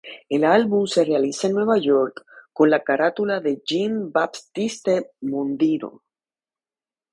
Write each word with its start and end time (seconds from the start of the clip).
El 0.29 0.45
álbum 0.45 0.87
se 0.87 1.05
realiza 1.05 1.45
en 1.45 1.53
Nueva 1.53 1.77
York, 1.77 2.25
con 2.53 2.71
la 2.71 2.83
carátula 2.83 3.39
de 3.39 3.61
Jean-Baptiste 3.63 5.11
Mondino. 5.21 6.01